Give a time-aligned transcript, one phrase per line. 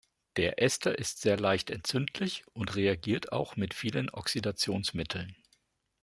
[0.35, 5.37] Der Ester ist sehr leicht entzündlich und reagiert auch mit vielen Oxidationsmitteln.